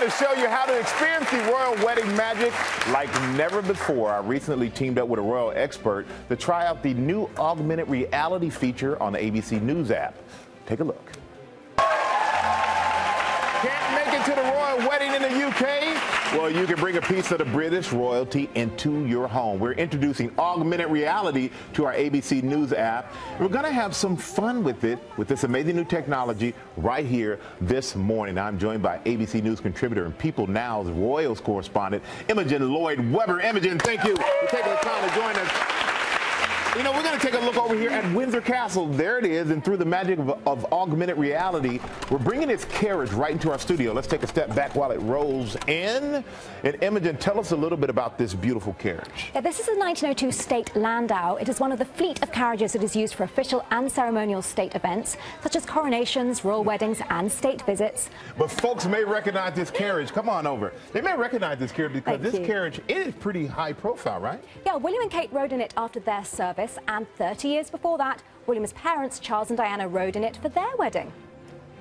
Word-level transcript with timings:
to 0.00 0.08
show 0.08 0.32
you 0.32 0.48
how 0.48 0.64
to 0.64 0.80
experience 0.80 1.30
the 1.30 1.36
royal 1.52 1.74
wedding 1.84 2.16
magic 2.16 2.54
like 2.88 3.12
never 3.36 3.60
before. 3.60 4.10
I 4.10 4.20
recently 4.20 4.70
teamed 4.70 4.98
up 4.98 5.08
with 5.08 5.20
a 5.20 5.22
royal 5.22 5.52
expert 5.54 6.06
to 6.30 6.36
try 6.36 6.64
out 6.64 6.82
the 6.82 6.94
new 6.94 7.28
augmented 7.36 7.86
reality 7.88 8.48
feature 8.48 8.98
on 9.02 9.12
the 9.12 9.18
ABC 9.18 9.60
News 9.60 9.90
app. 9.90 10.16
Take 10.64 10.80
a 10.80 10.84
look. 10.84 11.12
Can't 11.76 11.90
make 13.94 14.14
it 14.14 14.24
to 14.24 14.34
the 14.34 14.42
royal 14.42 14.78
wedding 14.88 15.12
in 15.12 15.20
the 15.20 15.48
UK? 15.48 16.19
Well, 16.32 16.48
you 16.48 16.64
can 16.64 16.76
bring 16.76 16.96
a 16.96 17.00
piece 17.00 17.32
of 17.32 17.38
the 17.38 17.44
British 17.44 17.90
royalty 17.90 18.48
into 18.54 19.04
your 19.04 19.26
home. 19.26 19.58
We're 19.58 19.72
introducing 19.72 20.30
augmented 20.38 20.88
reality 20.88 21.50
to 21.72 21.86
our 21.86 21.92
ABC 21.92 22.44
News 22.44 22.72
app. 22.72 23.12
We're 23.40 23.48
going 23.48 23.64
to 23.64 23.72
have 23.72 23.96
some 23.96 24.16
fun 24.16 24.62
with 24.62 24.84
it 24.84 25.00
with 25.16 25.26
this 25.26 25.42
amazing 25.42 25.74
new 25.74 25.84
technology 25.84 26.54
right 26.76 27.04
here 27.04 27.40
this 27.60 27.96
morning. 27.96 28.38
I'm 28.38 28.60
joined 28.60 28.80
by 28.80 28.98
ABC 28.98 29.42
News 29.42 29.58
contributor 29.58 30.04
and 30.04 30.16
People 30.16 30.46
Now's 30.46 30.88
Royals 30.90 31.40
correspondent, 31.40 32.04
Imogen 32.28 32.72
Lloyd 32.72 33.00
Webber. 33.12 33.40
Imogen, 33.40 33.80
thank 33.80 34.04
you 34.04 34.14
for 34.14 34.46
taking 34.50 34.70
the 34.70 34.76
time 34.76 35.08
to 35.08 35.14
join 35.16 35.34
us. 35.34 35.79
You 36.76 36.84
know, 36.84 36.92
we're 36.92 37.02
going 37.02 37.18
to 37.18 37.26
take 37.26 37.34
a 37.34 37.44
look 37.44 37.56
over 37.56 37.74
here 37.74 37.90
at 37.90 38.14
Windsor 38.14 38.40
Castle. 38.40 38.86
There 38.86 39.18
it 39.18 39.24
is, 39.24 39.50
and 39.50 39.62
through 39.64 39.78
the 39.78 39.84
magic 39.84 40.20
of, 40.20 40.30
of, 40.46 40.72
augmented 40.72 41.18
reality, 41.18 41.80
we're 42.12 42.18
bringing 42.18 42.48
its 42.48 42.64
carriage 42.66 43.10
right 43.10 43.32
into 43.32 43.50
our 43.50 43.58
studio. 43.58 43.92
Let's 43.92 44.06
take 44.06 44.22
a 44.22 44.26
step 44.28 44.54
back 44.54 44.76
while 44.76 44.92
it 44.92 45.00
rolls 45.00 45.56
in. 45.66 46.22
And 46.62 46.80
Imogen, 46.80 47.16
tell 47.16 47.40
us 47.40 47.50
a 47.50 47.56
little 47.56 47.76
bit 47.76 47.90
about 47.90 48.18
this 48.18 48.34
beautiful 48.34 48.74
carriage. 48.74 49.32
Yeah, 49.34 49.40
this 49.40 49.58
is 49.58 49.66
a 49.66 49.76
1902 49.76 50.30
state 50.30 50.76
landau. 50.76 51.34
It 51.34 51.48
is 51.48 51.58
one 51.58 51.72
of 51.72 51.80
the 51.80 51.84
fleet 51.84 52.22
of 52.22 52.30
carriages 52.30 52.74
that 52.74 52.84
is 52.84 52.94
used 52.94 53.14
for 53.14 53.24
official 53.24 53.66
and 53.72 53.90
ceremonial 53.90 54.40
state 54.40 54.76
events, 54.76 55.16
such 55.42 55.56
as 55.56 55.66
coronations, 55.66 56.44
royal 56.44 56.62
weddings, 56.62 57.02
and 57.10 57.30
state 57.32 57.62
visits. 57.62 58.10
But 58.38 58.48
folks 58.48 58.86
may 58.86 59.02
recognize 59.02 59.54
this 59.54 59.72
carriage. 59.72 60.12
Come 60.12 60.28
on 60.28 60.46
over. 60.46 60.72
They 60.92 61.00
may 61.00 61.16
recognize 61.16 61.58
this 61.58 61.72
carriage 61.72 61.94
because 61.94 62.20
Thank 62.20 62.32
this 62.32 62.40
you. 62.40 62.46
carriage 62.46 62.80
is 62.86 63.12
pretty 63.14 63.48
high 63.48 63.72
profile, 63.72 64.20
right? 64.20 64.40
Yeah, 64.64 64.76
William 64.76 65.02
and 65.02 65.10
Kate 65.10 65.32
rode 65.32 65.52
in 65.52 65.60
it 65.60 65.74
after 65.76 65.98
their 65.98 66.24
service 66.24 66.59
and 66.88 67.06
30 67.16 67.48
years 67.48 67.70
before 67.70 67.96
that, 67.98 68.22
William's 68.46 68.74
parents, 68.74 69.18
Charles 69.18 69.48
and 69.50 69.56
Diana, 69.56 69.88
rode 69.88 70.16
in 70.16 70.24
it 70.24 70.36
for 70.36 70.50
their 70.50 70.76
wedding. 70.78 71.10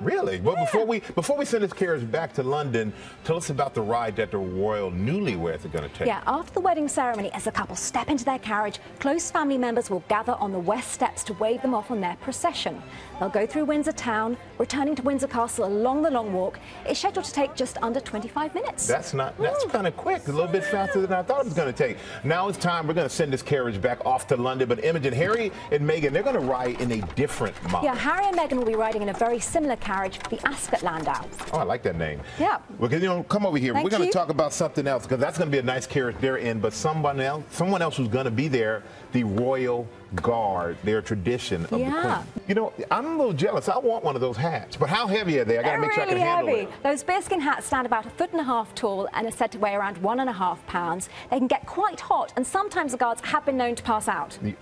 Really? 0.00 0.40
Well, 0.40 0.54
yeah. 0.54 0.64
before 0.64 0.86
we 0.86 1.00
before 1.14 1.36
we 1.36 1.44
send 1.44 1.64
this 1.64 1.72
carriage 1.72 2.10
back 2.10 2.32
to 2.34 2.42
London, 2.42 2.92
tell 3.24 3.36
us 3.36 3.50
about 3.50 3.74
the 3.74 3.80
ride 3.80 4.16
that 4.16 4.30
the 4.30 4.38
royal 4.38 4.90
newlyweds 4.90 5.64
are 5.64 5.68
going 5.68 5.88
to 5.88 5.94
take. 5.96 6.06
Yeah, 6.06 6.22
after 6.26 6.52
the 6.52 6.60
wedding 6.60 6.88
ceremony, 6.88 7.32
as 7.32 7.44
the 7.44 7.52
couple 7.52 7.76
step 7.76 8.08
into 8.08 8.24
their 8.24 8.38
carriage, 8.38 8.78
close 9.00 9.30
family 9.30 9.58
members 9.58 9.90
will 9.90 10.04
gather 10.08 10.34
on 10.34 10.52
the 10.52 10.58
west 10.58 10.92
steps 10.92 11.24
to 11.24 11.32
wave 11.34 11.62
them 11.62 11.74
off 11.74 11.90
on 11.90 12.00
their 12.00 12.16
procession. 12.16 12.82
They'll 13.18 13.28
go 13.28 13.46
through 13.46 13.64
Windsor 13.64 13.92
town, 13.92 14.36
returning 14.58 14.94
to 14.96 15.02
Windsor 15.02 15.28
Castle 15.28 15.64
along 15.64 16.02
the 16.02 16.10
long 16.10 16.32
walk. 16.32 16.58
It's 16.84 17.00
scheduled 17.00 17.24
to 17.24 17.32
take 17.32 17.54
just 17.54 17.78
under 17.82 18.00
25 18.00 18.54
minutes. 18.54 18.86
That's 18.86 19.14
not 19.14 19.36
that's 19.38 19.64
kind 19.66 19.86
of 19.86 19.96
quick, 19.96 20.28
a 20.28 20.32
little 20.32 20.50
bit 20.50 20.64
faster 20.64 21.00
than 21.00 21.12
I 21.12 21.22
thought 21.22 21.40
it 21.40 21.44
was 21.44 21.54
going 21.54 21.72
to 21.72 21.76
take. 21.76 21.96
Now 22.24 22.48
it's 22.48 22.58
time. 22.58 22.86
We're 22.86 22.94
going 22.94 23.08
to 23.08 23.14
send 23.14 23.32
this 23.32 23.42
carriage 23.42 23.80
back 23.80 24.04
off 24.04 24.26
to 24.28 24.36
London. 24.36 24.68
But 24.68 24.84
Imogen, 24.84 25.12
Harry 25.12 25.52
and 25.70 25.88
Meghan, 25.88 26.12
they're 26.12 26.22
going 26.22 26.34
to 26.34 26.40
ride 26.40 26.80
in 26.80 26.92
a 26.92 27.00
different 27.14 27.60
model. 27.64 27.84
Yeah, 27.84 27.94
Harry 27.94 28.26
and 28.26 28.36
Meghan 28.36 28.58
will 28.58 28.66
be 28.66 28.74
riding 28.74 29.02
in 29.02 29.08
a 29.08 29.14
very 29.14 29.38
similar 29.38 29.76
carriage, 29.86 30.18
the 30.30 30.46
Ascot 30.46 30.82
Landau. 30.82 31.24
Oh, 31.52 31.58
I 31.58 31.62
like 31.62 31.82
that 31.84 31.96
name. 31.96 32.20
Yeah. 32.40 32.58
Well, 32.78 32.92
you 32.92 32.98
know, 33.00 33.22
come 33.22 33.46
over 33.46 33.56
here. 33.56 33.72
Thank 33.72 33.84
We're 33.84 33.90
going 33.90 34.02
to 34.02 34.12
talk 34.12 34.30
about 34.30 34.52
something 34.52 34.86
else 34.86 35.04
because 35.04 35.20
that's 35.20 35.38
going 35.38 35.48
to 35.48 35.52
be 35.52 35.60
a 35.60 35.62
nice 35.62 35.86
carriage 35.86 36.16
they're 36.20 36.38
in. 36.38 36.58
But 36.58 36.72
someone 36.72 37.20
else, 37.20 37.44
someone 37.50 37.82
else 37.82 37.96
who's 37.96 38.08
going 38.08 38.24
to 38.24 38.30
be 38.32 38.48
there, 38.48 38.82
the 39.12 39.22
royal 39.22 39.86
guard, 40.16 40.76
their 40.82 41.00
tradition 41.00 41.66
of 41.66 41.78
yeah. 41.78 41.90
the 41.90 42.00
queen. 42.00 42.44
You 42.48 42.54
know, 42.56 42.72
I'm 42.90 43.06
a 43.06 43.16
little 43.16 43.32
jealous. 43.32 43.68
I 43.68 43.78
want 43.78 44.02
one 44.02 44.16
of 44.16 44.20
those 44.20 44.36
hats. 44.36 44.76
But 44.76 44.88
how 44.88 45.06
heavy 45.06 45.38
are 45.38 45.44
they? 45.44 45.58
I 45.58 45.62
got 45.62 45.76
to 45.76 45.80
make 45.80 45.90
really 45.90 45.94
sure 45.94 46.02
I 46.02 46.06
can 46.06 46.18
heavy. 46.18 46.50
handle 46.50 46.72
it. 46.74 46.82
Those 46.82 47.04
bearskin 47.04 47.40
hats 47.40 47.66
stand 47.66 47.86
about 47.86 48.06
a 48.06 48.10
foot 48.10 48.32
and 48.32 48.40
a 48.40 48.44
half 48.44 48.74
tall 48.74 49.08
and 49.12 49.26
are 49.26 49.30
said 49.30 49.52
to 49.52 49.58
weigh 49.58 49.74
around 49.74 49.98
one 49.98 50.18
and 50.18 50.28
a 50.28 50.32
half 50.32 50.66
pounds. 50.66 51.08
They 51.30 51.38
can 51.38 51.46
get 51.46 51.64
quite 51.66 52.00
hot, 52.00 52.32
and 52.36 52.44
sometimes 52.44 52.92
the 52.92 52.98
guards 52.98 53.20
have 53.22 53.46
been 53.46 53.56
known 53.56 53.76
to 53.76 53.82
pass 53.82 54.08
out. 54.08 54.38
It 54.42 54.56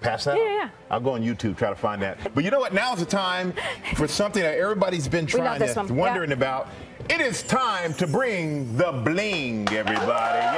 pass 0.00 0.26
out? 0.26 0.36
Yeah, 0.36 0.48
yeah. 0.48 0.68
I'll 0.90 1.00
go 1.00 1.14
on 1.14 1.22
YouTube, 1.22 1.56
try 1.56 1.70
to 1.70 1.76
find 1.76 2.00
that. 2.02 2.34
But 2.34 2.44
you 2.44 2.50
know 2.50 2.60
what? 2.60 2.74
Now's 2.74 2.98
the 2.98 3.06
time 3.06 3.54
for 3.94 4.06
something 4.06 4.42
that 4.42 4.58
everybody's 4.58 5.08
been 5.08 5.26
trying 5.26 5.60
to, 5.60 5.92
wondering 5.92 6.30
yep. 6.30 6.38
about. 6.38 6.68
It 7.10 7.20
is 7.20 7.42
time 7.42 7.94
to 7.94 8.06
bring 8.06 8.76
the 8.76 8.92
bling, 8.92 9.68
everybody. 9.70 10.51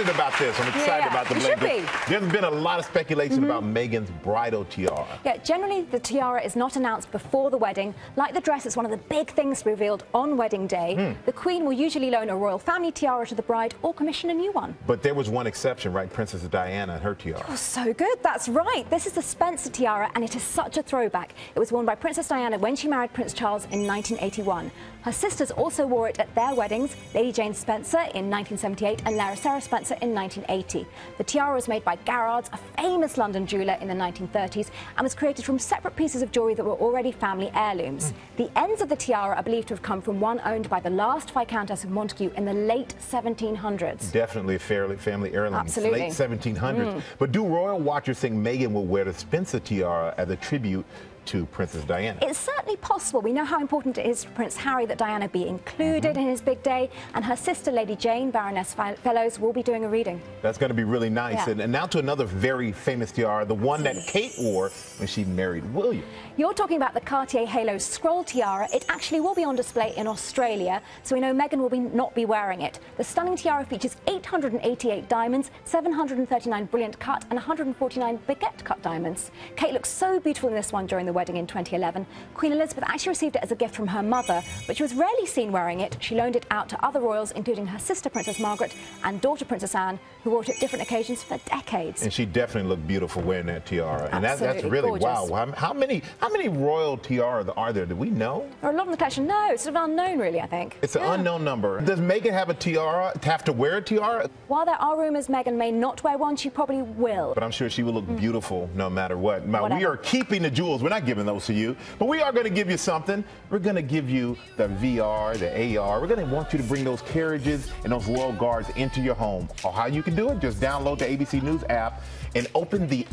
Excited 0.00 0.14
about 0.14 0.38
this. 0.38 0.60
I'm 0.60 0.68
excited 0.68 1.04
yeah, 1.04 1.10
about 1.10 1.28
the. 1.28 1.34
Be. 1.60 1.84
There's 2.08 2.32
been 2.32 2.44
a 2.44 2.50
lot 2.50 2.78
of 2.78 2.86
speculation 2.86 3.40
mm 3.40 3.44
-hmm. 3.44 3.50
about 3.50 3.64
Meghan's 3.64 4.10
bridal 4.22 4.64
tiara. 4.64 5.06
Yeah, 5.24 5.36
generally 5.44 5.86
the 5.90 6.00
tiara 6.00 6.40
is 6.42 6.54
not 6.54 6.76
announced 6.76 7.10
before 7.10 7.50
the 7.50 7.58
wedding. 7.58 7.94
Like 8.16 8.32
the 8.32 8.40
dress, 8.40 8.64
it's 8.66 8.76
one 8.76 8.86
of 8.88 8.92
the 8.98 9.16
big 9.16 9.34
things 9.34 9.66
revealed 9.66 10.02
on 10.12 10.36
wedding 10.36 10.68
day. 10.68 10.94
Hmm. 10.94 11.12
The 11.24 11.32
Queen 11.32 11.60
will 11.66 11.78
usually 11.86 12.10
loan 12.10 12.30
a 12.30 12.36
royal 12.44 12.58
family 12.58 12.92
tiara 12.92 13.26
to 13.26 13.34
the 13.34 13.46
bride 13.52 13.74
or 13.82 13.94
commission 13.94 14.30
a 14.30 14.34
new 14.34 14.52
one. 14.62 14.74
But 14.86 15.02
there 15.02 15.14
was 15.14 15.28
one 15.28 15.48
exception, 15.48 15.96
right? 15.98 16.10
Princess 16.12 16.42
Diana 16.42 16.92
and 16.92 17.02
her 17.02 17.14
tiara. 17.14 17.44
Oh, 17.48 17.56
so 17.56 17.84
good. 18.04 18.16
That's 18.22 18.46
right. 18.48 18.84
This 18.94 19.06
is 19.06 19.12
the 19.12 19.22
Spencer 19.22 19.70
tiara, 19.70 20.08
and 20.14 20.24
it 20.24 20.34
is 20.34 20.42
such 20.42 20.74
a 20.80 20.82
throwback. 20.82 21.28
It 21.54 21.58
was 21.58 21.70
worn 21.72 21.86
by 21.86 21.94
Princess 21.94 22.28
Diana 22.28 22.56
when 22.58 22.76
she 22.76 22.88
married 22.88 23.12
Prince 23.12 23.32
Charles 23.40 23.64
in 23.74 23.80
1981. 23.86 24.70
Her 25.02 25.12
sisters 25.12 25.50
also 25.50 25.86
wore 25.86 26.08
it 26.10 26.18
at 26.18 26.34
their 26.34 26.54
weddings, 26.54 26.90
Lady 27.14 27.32
Jane 27.32 27.54
Spencer 27.54 28.02
in 28.14 28.28
1978 28.28 29.02
and 29.06 29.16
Lady 29.16 29.36
Sarah 29.36 29.60
Spencer 29.60 29.89
in 30.00 30.14
1980. 30.14 30.86
The 31.18 31.24
tiara 31.24 31.54
was 31.54 31.68
made 31.68 31.84
by 31.84 31.96
Garrards, 32.04 32.50
a 32.52 32.58
famous 32.80 33.18
London 33.18 33.46
jeweller 33.46 33.78
in 33.80 33.88
the 33.88 33.94
1930s, 33.94 34.70
and 34.96 35.04
was 35.04 35.14
created 35.14 35.44
from 35.44 35.58
separate 35.58 35.96
pieces 35.96 36.22
of 36.22 36.32
jewellery 36.32 36.54
that 36.54 36.64
were 36.64 36.72
already 36.72 37.12
family 37.12 37.50
heirlooms. 37.54 38.12
Mm. 38.12 38.14
The 38.36 38.58
ends 38.58 38.82
of 38.82 38.88
the 38.88 38.96
tiara 38.96 39.36
are 39.36 39.42
believed 39.42 39.68
to 39.68 39.74
have 39.74 39.82
come 39.82 40.00
from 40.00 40.20
one 40.20 40.40
owned 40.44 40.68
by 40.68 40.80
the 40.80 40.90
last 40.90 41.32
Viscountess 41.32 41.84
of 41.84 41.90
Montagu 41.90 42.32
in 42.34 42.44
the 42.44 42.54
late 42.54 42.94
1700s. 43.10 44.12
Definitely 44.12 44.56
a 44.56 44.58
fairly 44.58 44.96
family 44.96 45.32
heirloom. 45.34 45.54
Absolutely. 45.54 46.00
Late 46.00 46.12
1700s. 46.12 46.54
Mm. 46.60 47.02
But 47.18 47.32
do 47.32 47.44
royal 47.46 47.78
watchers 47.78 48.18
think 48.18 48.34
Meghan 48.34 48.72
will 48.72 48.86
wear 48.86 49.04
the 49.04 49.14
Spencer 49.14 49.60
tiara 49.60 50.14
as 50.16 50.30
a 50.30 50.36
tribute 50.36 50.84
to 51.26 51.46
Princess 51.46 51.84
Diana. 51.84 52.18
It's 52.22 52.38
certainly 52.38 52.76
possible. 52.76 53.20
We 53.20 53.32
know 53.32 53.44
how 53.44 53.60
important 53.60 53.98
it 53.98 54.06
is 54.06 54.24
for 54.24 54.30
Prince 54.30 54.56
Harry 54.56 54.86
that 54.86 54.98
Diana 54.98 55.28
be 55.28 55.46
included 55.46 56.16
mm 56.16 56.16
-hmm. 56.16 56.22
in 56.22 56.28
his 56.28 56.40
big 56.40 56.62
day, 56.62 56.90
and 57.14 57.24
her 57.24 57.36
sister, 57.36 57.72
Lady 57.72 57.96
Jane, 57.96 58.30
Baroness 58.30 58.74
Fellowes, 58.74 59.38
will 59.38 59.52
be 59.52 59.62
doing 59.62 59.84
a 59.84 59.88
reading. 59.88 60.20
That's 60.42 60.58
going 60.58 60.72
to 60.76 60.80
be 60.84 60.88
really 60.94 61.10
nice. 61.10 61.34
Yeah. 61.34 61.50
And, 61.50 61.60
and, 61.60 61.72
now 61.72 61.86
to 61.86 61.98
another 61.98 62.26
very 62.26 62.72
famous 62.72 63.12
tiara, 63.12 63.44
the 63.44 63.60
one 63.72 63.82
that 63.84 63.96
Kate 64.12 64.34
wore 64.38 64.70
when 64.98 65.08
she 65.08 65.24
married 65.24 65.64
William. 65.74 66.04
You're 66.36 66.54
talking 66.54 66.78
about 66.82 66.94
the 66.94 67.04
Cartier 67.12 67.46
Halo 67.46 67.78
Scroll 67.78 68.24
Tiara. 68.24 68.66
It 68.72 68.84
actually 68.88 69.20
will 69.20 69.34
be 69.34 69.44
on 69.44 69.56
display 69.56 69.92
in 69.96 70.06
Australia, 70.06 70.80
so 71.02 71.14
we 71.14 71.20
know 71.20 71.34
Meghan 71.34 71.58
will 71.58 71.68
be, 71.68 71.80
not 71.80 72.14
be 72.14 72.24
wearing 72.24 72.62
it. 72.62 72.78
The 72.96 73.04
stunning 73.04 73.36
tiara 73.36 73.64
features 73.64 73.96
888 74.06 75.08
diamonds, 75.08 75.50
739 75.64 76.64
brilliant 76.66 76.98
cut, 76.98 77.22
and 77.30 77.34
149 77.34 78.18
baguette 78.28 78.64
cut 78.64 78.80
diamonds. 78.82 79.30
Kate 79.56 79.72
looks 79.72 79.90
so 79.90 80.18
beautiful 80.18 80.48
in 80.48 80.54
this 80.54 80.72
one 80.72 80.86
during 80.86 81.06
the 81.06 81.09
wedding 81.12 81.36
in 81.36 81.46
2011. 81.46 82.06
Queen 82.34 82.52
Elizabeth 82.52 82.84
actually 82.86 83.10
received 83.10 83.36
it 83.36 83.42
as 83.42 83.52
a 83.52 83.56
gift 83.56 83.74
from 83.74 83.88
her 83.88 84.02
mother, 84.02 84.42
but 84.66 84.76
she 84.76 84.82
was 84.82 84.94
rarely 84.94 85.26
seen 85.26 85.52
wearing 85.52 85.80
it. 85.80 85.96
She 86.00 86.14
loaned 86.14 86.36
it 86.36 86.46
out 86.50 86.68
to 86.70 86.84
other 86.84 87.00
royals, 87.00 87.32
including 87.32 87.66
her 87.66 87.78
sister 87.78 88.10
Princess 88.10 88.38
Margaret 88.38 88.74
and 89.04 89.20
daughter 89.20 89.44
Princess 89.44 89.74
Anne, 89.74 89.98
who 90.24 90.30
wore 90.30 90.42
it 90.42 90.48
at 90.50 90.60
different 90.60 90.82
occasions 90.82 91.22
for 91.22 91.38
decades. 91.46 92.02
And 92.02 92.12
she 92.12 92.26
definitely 92.26 92.68
looked 92.68 92.86
beautiful 92.86 93.22
wearing 93.22 93.46
that 93.46 93.66
tiara. 93.66 94.08
And 94.12 94.24
that, 94.24 94.38
that's 94.38 94.64
really 94.64 94.98
gorgeous. 95.00 95.30
wow. 95.30 95.52
How 95.56 95.72
many 95.72 96.02
how 96.18 96.28
many 96.28 96.48
royal 96.48 96.96
tiaras 96.96 97.48
are 97.56 97.72
there? 97.72 97.86
Do 97.86 97.96
we 97.96 98.10
know? 98.10 98.48
There 98.60 98.70
are 98.70 98.74
a 98.74 98.76
lot 98.76 98.86
in 98.86 98.92
the 98.92 98.96
collection. 98.96 99.26
No, 99.26 99.48
it's 99.50 99.62
sort 99.64 99.76
of 99.76 99.84
unknown, 99.84 100.18
really. 100.18 100.40
I 100.40 100.46
think 100.46 100.78
it's 100.82 100.96
an 100.96 101.02
unknown 101.02 101.44
number. 101.44 101.80
Does 101.80 102.00
Meghan 102.00 102.32
have 102.32 102.48
a 102.48 102.54
tiara? 102.54 103.18
Have 103.22 103.44
to 103.44 103.52
wear 103.52 103.78
a 103.78 103.82
tiara? 103.82 104.28
While 104.48 104.66
there 104.66 104.74
are 104.76 104.98
rumors 104.98 105.28
Meghan 105.28 105.56
may 105.56 105.70
not 105.70 106.02
wear 106.02 106.18
one, 106.18 106.36
she 106.36 106.50
probably 106.50 106.82
will. 106.82 107.32
But 107.34 107.42
I'm 107.42 107.50
sure 107.50 107.70
she 107.70 107.82
will 107.82 107.94
look 107.94 108.06
mm. 108.06 108.18
beautiful 108.18 108.68
no 108.74 108.90
matter 108.90 109.16
what. 109.16 109.46
Now, 109.46 109.76
we 109.76 109.84
are 109.84 109.96
keeping 109.96 110.42
the 110.42 110.50
jewels. 110.50 110.82
We're 110.82 110.90
not 110.90 110.99
giving 111.00 111.26
those 111.26 111.46
to 111.46 111.54
you. 111.54 111.76
But 111.98 112.06
we 112.06 112.20
are 112.20 112.32
going 112.32 112.44
to 112.44 112.50
give 112.50 112.70
you 112.70 112.76
something. 112.76 113.24
We're 113.50 113.58
going 113.58 113.76
to 113.76 113.82
give 113.82 114.08
you 114.08 114.36
the 114.56 114.68
VR, 114.68 115.36
the 115.38 115.78
AR. 115.78 116.00
We're 116.00 116.06
going 116.06 116.26
to 116.26 116.34
want 116.34 116.52
you 116.52 116.58
to 116.58 116.64
bring 116.64 116.84
those 116.84 117.02
carriages 117.02 117.70
and 117.84 117.92
those 117.92 118.06
royal 118.06 118.32
guards 118.32 118.68
into 118.76 119.00
your 119.00 119.14
home. 119.14 119.48
Or 119.64 119.72
how 119.72 119.86
you 119.86 120.02
can 120.02 120.14
do 120.14 120.30
it, 120.30 120.40
just 120.40 120.60
download 120.60 120.98
the 120.98 121.06
ABC 121.06 121.42
News 121.42 121.64
app 121.68 122.02
and 122.34 122.46
open 122.54 122.86
the 122.86 123.06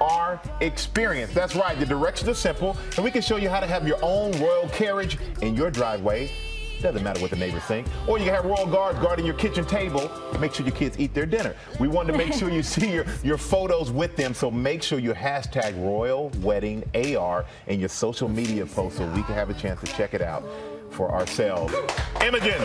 AR 0.00 0.40
experience. 0.60 1.32
That's 1.32 1.54
right, 1.54 1.78
the 1.78 1.86
directions 1.86 2.28
are 2.28 2.34
simple, 2.34 2.76
and 2.96 3.04
we 3.04 3.10
can 3.10 3.22
show 3.22 3.36
you 3.36 3.48
how 3.48 3.60
to 3.60 3.66
have 3.66 3.86
your 3.86 3.98
own 4.02 4.32
royal 4.40 4.68
carriage 4.70 5.18
in 5.42 5.54
your 5.54 5.70
driveway 5.70 6.30
doesn't 6.80 7.02
matter 7.02 7.20
what 7.20 7.30
the 7.30 7.36
neighbors 7.36 7.62
think. 7.64 7.86
Or 8.06 8.18
you 8.18 8.24
can 8.24 8.34
have 8.34 8.44
royal 8.44 8.66
guards 8.66 8.98
guarding 8.98 9.26
your 9.26 9.34
kitchen 9.34 9.64
table. 9.64 10.10
Make 10.38 10.54
sure 10.54 10.66
your 10.66 10.74
kids 10.74 10.98
eat 10.98 11.14
their 11.14 11.26
dinner. 11.26 11.54
We 11.80 11.88
wanted 11.88 12.12
to 12.12 12.18
make 12.18 12.32
sure 12.32 12.50
you 12.50 12.62
see 12.78 12.92
your, 12.92 13.04
your 13.22 13.38
photos 13.38 13.90
with 13.90 14.16
them, 14.16 14.34
so 14.34 14.50
make 14.50 14.82
sure 14.82 14.98
you 14.98 15.12
hashtag 15.12 15.76
Royal 15.82 16.30
Wedding 16.40 16.84
AR 16.94 17.44
in 17.66 17.80
your 17.80 17.88
social 17.88 18.28
media 18.28 18.66
post 18.66 18.98
so 18.98 19.06
we 19.08 19.22
can 19.22 19.34
have 19.34 19.50
a 19.50 19.54
chance 19.54 19.80
to 19.80 19.86
check 19.86 20.14
it 20.14 20.22
out 20.22 20.44
for 20.90 21.10
ourselves. 21.10 21.74
Imogen. 22.22 22.60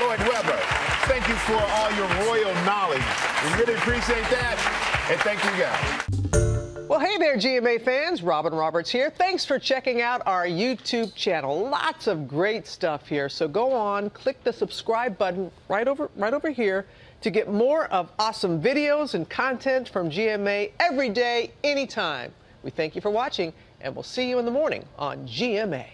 Lloyd 0.00 0.20
Webber, 0.20 0.58
thank 1.06 1.26
you 1.28 1.34
for 1.34 1.54
all 1.54 1.90
your 1.92 2.08
royal 2.26 2.54
knowledge. 2.64 3.02
We 3.44 3.60
really 3.60 3.74
appreciate 3.74 4.24
that. 4.30 5.06
And 5.10 5.20
thank 5.20 5.44
you 5.44 6.40
guys. 6.40 6.53
Hey 7.04 7.18
there, 7.18 7.36
GMA 7.36 7.84
fans. 7.84 8.22
Robin 8.22 8.54
Roberts 8.54 8.88
here. 8.88 9.10
Thanks 9.10 9.44
for 9.44 9.58
checking 9.58 10.00
out 10.00 10.22
our 10.24 10.46
YouTube 10.46 11.14
channel. 11.14 11.68
Lots 11.68 12.06
of 12.06 12.26
great 12.26 12.66
stuff 12.66 13.06
here. 13.06 13.28
So 13.28 13.46
go 13.46 13.72
on, 13.72 14.08
click 14.08 14.42
the 14.42 14.50
subscribe 14.50 15.18
button 15.18 15.50
right 15.68 15.86
over 15.86 16.10
right 16.16 16.32
over 16.32 16.48
here 16.48 16.86
to 17.20 17.30
get 17.30 17.52
more 17.52 17.88
of 17.88 18.10
awesome 18.18 18.58
videos 18.58 19.12
and 19.12 19.28
content 19.28 19.90
from 19.90 20.08
GMA 20.08 20.72
every 20.80 21.10
day, 21.10 21.52
anytime. 21.62 22.32
We 22.62 22.70
thank 22.70 22.94
you 22.94 23.02
for 23.02 23.10
watching, 23.10 23.52
and 23.82 23.94
we'll 23.94 24.02
see 24.02 24.30
you 24.30 24.38
in 24.38 24.46
the 24.46 24.50
morning 24.50 24.86
on 24.98 25.28
GMA. 25.28 25.84